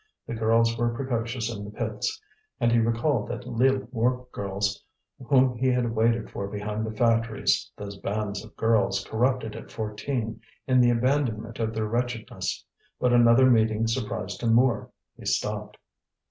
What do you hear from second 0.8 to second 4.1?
precocious in the pits; and he recalled the Lille